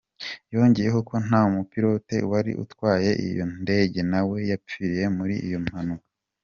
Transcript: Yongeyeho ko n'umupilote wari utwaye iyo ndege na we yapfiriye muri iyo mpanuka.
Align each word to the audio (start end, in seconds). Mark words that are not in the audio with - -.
Yongeyeho 0.53 0.99
ko 1.09 1.15
n'umupilote 1.27 2.15
wari 2.31 2.51
utwaye 2.63 3.11
iyo 3.27 3.43
ndege 3.61 3.99
na 4.11 4.21
we 4.29 4.37
yapfiriye 4.51 5.05
muri 5.17 5.35
iyo 5.47 5.59
mpanuka. 5.65 6.07